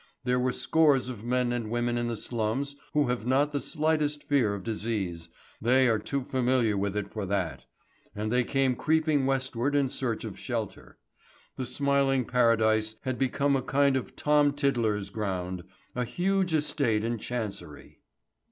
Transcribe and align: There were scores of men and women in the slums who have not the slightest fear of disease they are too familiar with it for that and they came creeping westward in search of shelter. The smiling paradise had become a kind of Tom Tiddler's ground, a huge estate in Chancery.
There 0.23 0.39
were 0.39 0.51
scores 0.51 1.09
of 1.09 1.23
men 1.23 1.51
and 1.53 1.69
women 1.69 1.95
in 1.95 2.07
the 2.07 2.17
slums 2.17 2.75
who 2.93 3.09
have 3.09 3.27
not 3.27 3.51
the 3.51 3.59
slightest 3.59 4.23
fear 4.23 4.55
of 4.55 4.63
disease 4.63 5.29
they 5.61 5.87
are 5.87 5.99
too 5.99 6.23
familiar 6.23 6.75
with 6.75 6.97
it 6.97 7.07
for 7.11 7.23
that 7.27 7.65
and 8.15 8.31
they 8.31 8.43
came 8.43 8.75
creeping 8.75 9.27
westward 9.27 9.75
in 9.75 9.89
search 9.89 10.23
of 10.25 10.39
shelter. 10.39 10.97
The 11.55 11.67
smiling 11.67 12.25
paradise 12.25 12.95
had 13.03 13.19
become 13.19 13.55
a 13.55 13.61
kind 13.61 13.95
of 13.95 14.15
Tom 14.15 14.53
Tiddler's 14.53 15.11
ground, 15.11 15.63
a 15.93 16.03
huge 16.03 16.51
estate 16.51 17.03
in 17.03 17.19
Chancery. 17.19 17.99